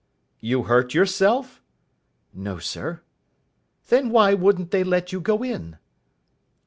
[0.39, 1.61] "You hurt yourself?"
[2.33, 3.03] "No, sir."
[3.89, 5.77] "Then why wouldn't they let you go in?"